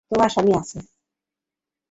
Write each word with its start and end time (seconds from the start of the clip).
তোমারটার 0.09 0.33
স্বামী 0.33 0.51
আছে? 0.61 0.77